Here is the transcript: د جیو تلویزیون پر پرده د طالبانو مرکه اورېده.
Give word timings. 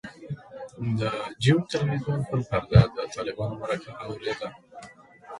د 0.99 1.01
جیو 1.43 1.57
تلویزیون 1.71 2.19
پر 2.29 2.39
پرده 2.49 2.81
د 2.95 2.97
طالبانو 3.15 3.55
مرکه 3.61 3.91
اورېده. 4.05 4.47